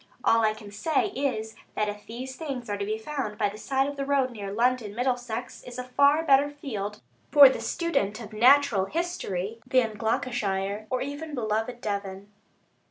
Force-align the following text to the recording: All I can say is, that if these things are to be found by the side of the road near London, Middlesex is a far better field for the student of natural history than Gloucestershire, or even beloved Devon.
All 0.23 0.41
I 0.43 0.55
can 0.55 0.71
say 0.71 1.09
is, 1.09 1.55
that 1.75 1.87
if 1.87 2.07
these 2.07 2.35
things 2.35 2.71
are 2.71 2.77
to 2.79 2.85
be 2.85 2.97
found 2.97 3.37
by 3.37 3.49
the 3.49 3.57
side 3.59 3.87
of 3.87 3.97
the 3.97 4.03
road 4.03 4.31
near 4.31 4.51
London, 4.51 4.95
Middlesex 4.95 5.63
is 5.63 5.77
a 5.77 5.83
far 5.83 6.23
better 6.25 6.49
field 6.49 6.99
for 7.31 7.49
the 7.49 7.61
student 7.61 8.19
of 8.19 8.33
natural 8.33 8.85
history 8.85 9.59
than 9.63 9.99
Gloucestershire, 9.99 10.87
or 10.89 11.03
even 11.03 11.35
beloved 11.35 11.81
Devon. 11.81 12.31